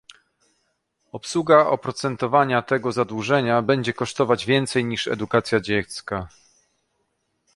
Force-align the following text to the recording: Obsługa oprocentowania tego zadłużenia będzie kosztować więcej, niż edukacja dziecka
Obsługa 1.11 1.65
oprocentowania 1.67 2.61
tego 2.61 2.91
zadłużenia 2.91 3.61
będzie 3.61 3.93
kosztować 3.93 4.45
więcej, 4.45 4.85
niż 4.85 5.07
edukacja 5.07 5.59
dziecka 5.59 6.27